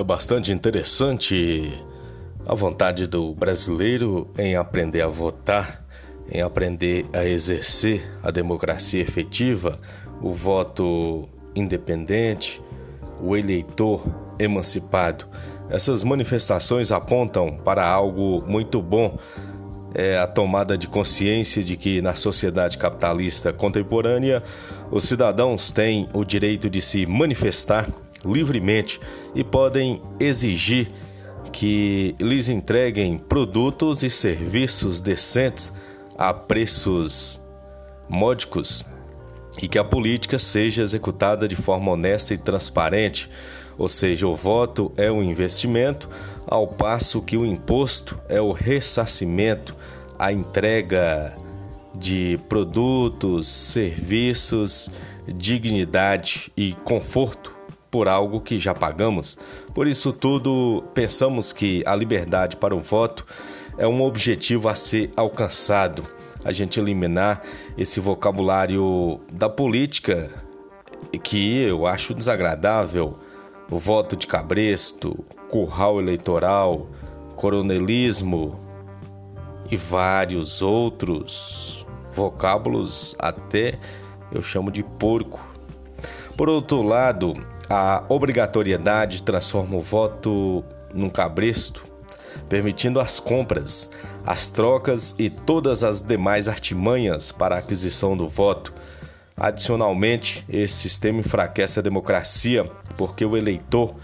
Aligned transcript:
É 0.00 0.02
bastante 0.02 0.50
interessante 0.50 1.70
a 2.46 2.54
vontade 2.54 3.06
do 3.06 3.34
brasileiro 3.34 4.30
em 4.38 4.56
aprender 4.56 5.02
a 5.02 5.06
votar, 5.06 5.84
em 6.32 6.40
aprender 6.40 7.04
a 7.12 7.22
exercer 7.26 8.10
a 8.22 8.30
democracia 8.30 9.02
efetiva, 9.02 9.78
o 10.22 10.32
voto 10.32 11.28
independente, 11.54 12.62
o 13.20 13.36
eleitor 13.36 14.02
emancipado. 14.38 15.26
Essas 15.68 16.02
manifestações 16.02 16.90
apontam 16.90 17.58
para 17.58 17.86
algo 17.86 18.42
muito 18.48 18.80
bom. 18.80 19.18
É 19.92 20.16
a 20.16 20.26
tomada 20.26 20.78
de 20.78 20.86
consciência 20.86 21.62
de 21.62 21.76
que 21.76 22.00
na 22.00 22.14
sociedade 22.14 22.78
capitalista 22.78 23.52
contemporânea 23.52 24.42
os 24.90 25.04
cidadãos 25.04 25.70
têm 25.70 26.08
o 26.14 26.24
direito 26.24 26.70
de 26.70 26.80
se 26.80 27.04
manifestar 27.04 27.86
livremente 28.24 29.00
e 29.34 29.42
podem 29.42 30.02
exigir 30.18 30.88
que 31.52 32.14
lhes 32.20 32.48
entreguem 32.48 33.18
produtos 33.18 34.02
e 34.02 34.10
serviços 34.10 35.00
decentes 35.00 35.72
a 36.16 36.32
preços 36.32 37.40
módicos 38.08 38.84
e 39.60 39.68
que 39.68 39.78
a 39.78 39.84
política 39.84 40.38
seja 40.38 40.82
executada 40.82 41.48
de 41.48 41.56
forma 41.56 41.90
honesta 41.90 42.32
e 42.34 42.36
transparente, 42.36 43.28
ou 43.76 43.88
seja, 43.88 44.26
o 44.26 44.36
voto 44.36 44.92
é 44.96 45.10
um 45.10 45.22
investimento, 45.22 46.08
ao 46.46 46.66
passo 46.66 47.22
que 47.22 47.36
o 47.36 47.44
imposto 47.44 48.20
é 48.28 48.40
o 48.40 48.52
ressarcimento, 48.52 49.74
a 50.18 50.32
entrega 50.32 51.36
de 51.98 52.38
produtos, 52.48 53.48
serviços, 53.48 54.90
dignidade 55.26 56.52
e 56.56 56.74
conforto 56.84 57.59
por 57.90 58.08
algo 58.08 58.40
que 58.40 58.58
já 58.58 58.74
pagamos. 58.74 59.36
Por 59.74 59.86
isso 59.86 60.12
tudo, 60.12 60.84
pensamos 60.94 61.52
que 61.52 61.82
a 61.86 61.94
liberdade 61.94 62.56
para 62.56 62.74
o 62.74 62.80
voto 62.80 63.26
é 63.76 63.86
um 63.86 64.02
objetivo 64.02 64.68
a 64.68 64.74
ser 64.74 65.10
alcançado. 65.16 66.06
A 66.44 66.52
gente 66.52 66.78
eliminar 66.80 67.42
esse 67.76 68.00
vocabulário 68.00 69.20
da 69.32 69.48
política 69.48 70.30
que 71.22 71.62
eu 71.62 71.86
acho 71.86 72.14
desagradável, 72.14 73.18
o 73.70 73.78
voto 73.78 74.16
de 74.16 74.26
cabresto, 74.26 75.24
curral 75.48 76.00
eleitoral, 76.00 76.88
coronelismo 77.36 78.60
e 79.70 79.76
vários 79.76 80.62
outros 80.62 81.86
vocábulos 82.12 83.14
até 83.18 83.78
eu 84.32 84.42
chamo 84.42 84.70
de 84.70 84.82
porco. 84.82 85.44
Por 86.36 86.48
outro 86.48 86.82
lado, 86.82 87.34
a 87.70 88.02
obrigatoriedade 88.08 89.22
transforma 89.22 89.76
o 89.76 89.80
voto 89.80 90.64
num 90.92 91.08
cabresto, 91.08 91.86
permitindo 92.48 92.98
as 92.98 93.20
compras, 93.20 93.90
as 94.26 94.48
trocas 94.48 95.14
e 95.16 95.30
todas 95.30 95.84
as 95.84 96.00
demais 96.00 96.48
artimanhas 96.48 97.30
para 97.30 97.54
a 97.54 97.58
aquisição 97.60 98.16
do 98.16 98.28
voto. 98.28 98.72
Adicionalmente, 99.36 100.44
esse 100.48 100.74
sistema 100.74 101.20
enfraquece 101.20 101.78
a 101.78 101.82
democracia 101.82 102.68
porque 102.96 103.24
o 103.24 103.36
eleitor 103.36 103.94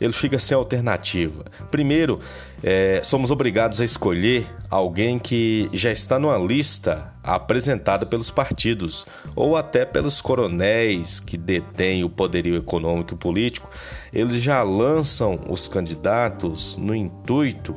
ele 0.00 0.12
fica 0.12 0.38
sem 0.38 0.56
alternativa. 0.56 1.44
Primeiro, 1.70 2.18
é, 2.62 3.00
somos 3.02 3.30
obrigados 3.30 3.80
a 3.80 3.84
escolher 3.84 4.46
alguém 4.70 5.18
que 5.18 5.68
já 5.72 5.90
está 5.90 6.18
numa 6.18 6.38
lista 6.38 7.14
apresentada 7.22 8.06
pelos 8.06 8.30
partidos 8.30 9.06
ou 9.34 9.56
até 9.56 9.84
pelos 9.84 10.20
coronéis 10.20 11.20
que 11.20 11.36
detêm 11.36 12.04
o 12.04 12.08
poderio 12.08 12.56
econômico 12.56 13.14
e 13.14 13.16
político. 13.16 13.70
Eles 14.12 14.40
já 14.40 14.62
lançam 14.62 15.40
os 15.48 15.68
candidatos 15.68 16.76
no 16.76 16.94
intuito 16.94 17.74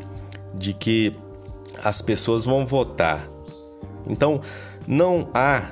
de 0.54 0.74
que 0.74 1.16
as 1.84 2.02
pessoas 2.02 2.46
vão 2.46 2.66
votar. 2.66 3.28
Então, 4.08 4.42
não 4.88 5.30
há 5.34 5.72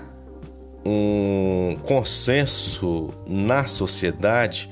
um 0.85 1.77
consenso 1.83 3.13
na 3.27 3.67
sociedade 3.67 4.69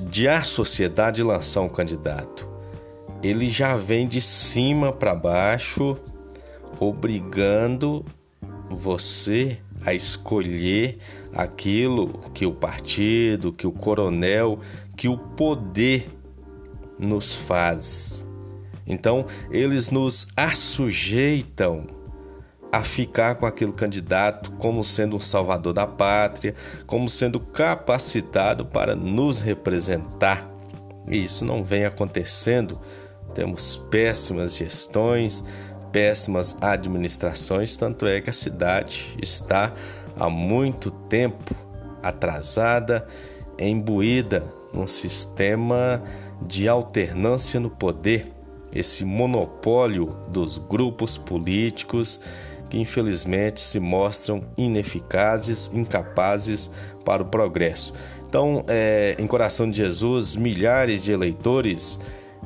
de 0.00 0.28
a 0.28 0.42
sociedade 0.42 1.22
lançar 1.22 1.62
um 1.62 1.68
candidato. 1.68 2.48
Ele 3.22 3.48
já 3.48 3.76
vem 3.76 4.06
de 4.06 4.20
cima 4.20 4.92
para 4.92 5.14
baixo, 5.14 5.96
obrigando 6.78 8.04
você 8.68 9.58
a 9.84 9.92
escolher 9.94 10.98
aquilo 11.34 12.08
que 12.32 12.46
o 12.46 12.52
partido, 12.52 13.52
que 13.52 13.66
o 13.66 13.72
coronel, 13.72 14.60
que 14.96 15.08
o 15.08 15.16
poder 15.16 16.08
nos 16.98 17.34
faz. 17.34 18.28
Então, 18.86 19.26
eles 19.50 19.90
nos 19.90 20.28
assujeitam 20.36 21.97
a 22.70 22.82
ficar 22.82 23.36
com 23.36 23.46
aquele 23.46 23.72
candidato 23.72 24.52
como 24.52 24.84
sendo 24.84 25.16
um 25.16 25.20
salvador 25.20 25.72
da 25.72 25.86
pátria, 25.86 26.54
como 26.86 27.08
sendo 27.08 27.40
capacitado 27.40 28.66
para 28.66 28.94
nos 28.94 29.40
representar. 29.40 30.48
E 31.06 31.24
isso 31.24 31.44
não 31.44 31.64
vem 31.64 31.84
acontecendo. 31.84 32.78
Temos 33.34 33.76
péssimas 33.90 34.56
gestões, 34.56 35.44
péssimas 35.90 36.62
administrações, 36.62 37.76
tanto 37.76 38.06
é 38.06 38.20
que 38.20 38.30
a 38.30 38.34
cidade 38.34 39.16
está 39.22 39.72
há 40.18 40.28
muito 40.28 40.90
tempo 40.90 41.54
atrasada, 42.02 43.06
imbuída 43.58 44.44
num 44.72 44.86
sistema 44.86 46.02
de 46.42 46.68
alternância 46.68 47.58
no 47.58 47.70
poder, 47.70 48.28
esse 48.74 49.04
monopólio 49.04 50.16
dos 50.28 50.58
grupos 50.58 51.16
políticos 51.16 52.20
que 52.68 52.78
infelizmente 52.78 53.60
se 53.60 53.80
mostram 53.80 54.44
ineficazes, 54.56 55.70
incapazes 55.72 56.70
para 57.04 57.22
o 57.22 57.26
progresso. 57.26 57.92
Então, 58.28 58.64
é, 58.68 59.16
em 59.18 59.26
Coração 59.26 59.70
de 59.70 59.78
Jesus, 59.78 60.36
milhares 60.36 61.02
de 61.02 61.12
eleitores 61.12 61.98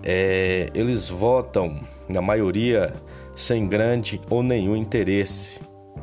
é, 0.03 0.69
eles 0.75 1.09
votam, 1.09 1.81
na 2.09 2.21
maioria, 2.21 2.94
sem 3.34 3.66
grande 3.66 4.21
ou 4.28 4.43
nenhum 4.43 4.77
interesse. 4.77 5.61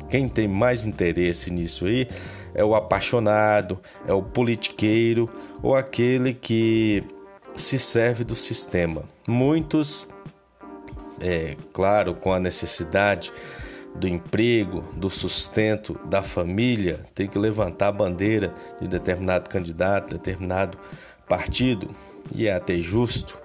Quem 0.08 0.28
tem 0.28 0.48
mais 0.48 0.84
interesse 0.84 1.50
nisso 1.50 1.86
aí 1.86 2.08
é 2.54 2.64
o 2.64 2.74
apaixonado, 2.74 3.78
é 4.06 4.12
o 4.12 4.22
politiqueiro 4.22 5.28
ou 5.62 5.74
aquele 5.74 6.34
que 6.34 7.04
se 7.54 7.78
serve 7.78 8.24
do 8.24 8.34
sistema. 8.34 9.02
Muitos, 9.28 10.08
é 11.20 11.56
claro, 11.72 12.14
com 12.14 12.32
a 12.32 12.40
necessidade 12.40 13.32
do 13.94 14.08
emprego, 14.08 14.82
do 14.94 15.10
sustento 15.10 15.98
da 16.04 16.22
família, 16.22 17.00
tem 17.14 17.26
que 17.26 17.38
levantar 17.38 17.88
a 17.88 17.92
bandeira 17.92 18.54
de 18.80 18.88
determinado 18.88 19.48
candidato, 19.50 20.10
determinado 20.10 20.78
partido, 21.28 21.88
e 22.34 22.46
é 22.46 22.54
até 22.54 22.76
justo. 22.76 23.38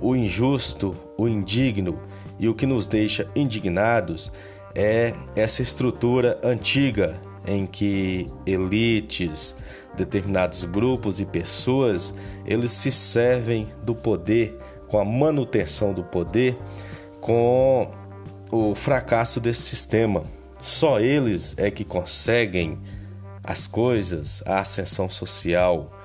O 0.00 0.14
injusto, 0.14 0.96
o 1.18 1.28
indigno 1.28 2.00
e 2.38 2.48
o 2.48 2.54
que 2.54 2.64
nos 2.66 2.86
deixa 2.86 3.28
indignados 3.34 4.32
é 4.74 5.12
essa 5.34 5.62
estrutura 5.62 6.38
antiga 6.42 7.20
em 7.46 7.66
que 7.66 8.26
elites, 8.46 9.56
determinados 9.96 10.64
grupos 10.64 11.20
e 11.20 11.26
pessoas, 11.26 12.14
eles 12.46 12.70
se 12.70 12.92
servem 12.92 13.66
do 13.82 13.94
poder, 13.94 14.56
com 14.88 14.98
a 14.98 15.04
manutenção 15.04 15.92
do 15.92 16.02
poder, 16.02 16.56
com 17.20 17.90
o 18.50 18.74
fracasso 18.74 19.40
desse 19.40 19.62
sistema. 19.62 20.24
Só 20.60 21.00
eles 21.00 21.56
é 21.58 21.70
que 21.70 21.84
conseguem 21.84 22.78
as 23.42 23.66
coisas, 23.66 24.42
a 24.46 24.60
ascensão 24.60 25.08
social. 25.08 25.96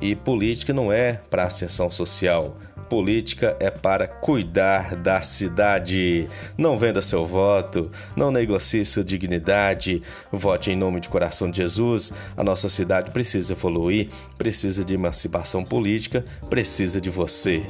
E 0.00 0.16
política 0.16 0.72
não 0.72 0.92
é 0.92 1.14
para 1.30 1.44
ascensão 1.44 1.90
social. 1.90 2.56
Política 2.88 3.56
é 3.60 3.70
para 3.70 4.08
cuidar 4.08 4.96
da 4.96 5.22
cidade. 5.22 6.28
Não 6.58 6.76
venda 6.76 7.00
seu 7.00 7.24
voto, 7.24 7.88
não 8.16 8.32
negocie 8.32 8.84
sua 8.84 9.04
dignidade. 9.04 10.02
Vote 10.32 10.72
em 10.72 10.76
nome 10.76 10.98
de 10.98 11.08
coração 11.08 11.48
de 11.48 11.58
Jesus. 11.58 12.12
A 12.36 12.42
nossa 12.42 12.68
cidade 12.68 13.12
precisa 13.12 13.52
evoluir, 13.52 14.08
precisa 14.36 14.84
de 14.84 14.94
emancipação 14.94 15.62
política, 15.62 16.24
precisa 16.48 17.00
de 17.00 17.10
você. 17.10 17.64